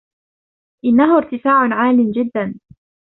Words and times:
انه 0.85 1.15
ارتفاع 1.17 1.73
عال 1.73 2.11
جدا 2.11 2.59